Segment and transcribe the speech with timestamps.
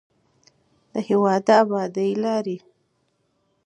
[0.91, 2.57] د هېواد د ابادۍ لارې